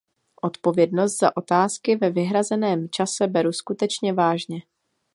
[0.43, 4.59] Odpovědnost za otázky ve vyhrazeném čase beru skutečně vážně.